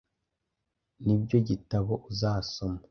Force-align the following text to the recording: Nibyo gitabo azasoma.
Nibyo 1.03 1.37
gitabo 1.47 1.93
azasoma. 2.09 2.79